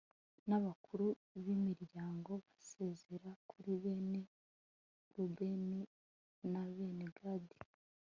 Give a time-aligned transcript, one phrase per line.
[0.47, 1.07] n'abakuru
[1.43, 4.21] b'imiryango basezera kuri bene
[5.13, 5.81] rubeni
[6.51, 7.57] na bene gadi